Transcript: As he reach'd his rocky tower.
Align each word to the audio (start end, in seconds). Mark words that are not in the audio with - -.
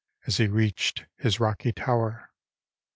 As 0.25 0.37
he 0.37 0.47
reach'd 0.47 1.05
his 1.15 1.39
rocky 1.39 1.71
tower. 1.71 2.31